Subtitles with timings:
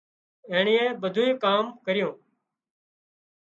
[0.51, 2.15] اينڻي ٻڌُونئي ڪام ڪريُون